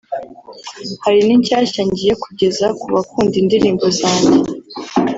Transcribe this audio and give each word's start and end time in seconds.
hari 1.03 1.19
n’inshyashya 1.25 1.81
ngiye 1.87 2.13
kugeza 2.23 2.67
ku 2.79 2.85
bakunda 2.95 3.35
indirimbo 3.41 3.85
zanjye 3.99 4.39